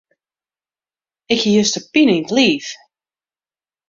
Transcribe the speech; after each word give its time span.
Ik 1.33 1.39
hie 1.43 1.53
juster 1.59 1.83
pine 1.91 2.13
yn 2.17 2.27
't 2.27 2.33
liif. 2.37 2.67